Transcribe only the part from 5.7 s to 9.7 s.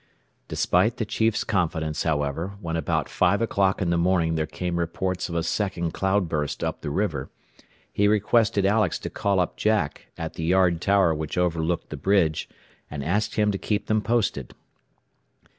cloud burst up the river, he requested Alex to call up